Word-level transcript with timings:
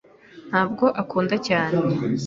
ntabwo 0.49 0.85
akunda 1.01 1.35
cyane. 1.47 1.77